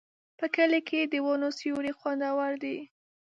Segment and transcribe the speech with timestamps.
[0.39, 2.77] په کلي کې د ونو سیوري خوندور دي.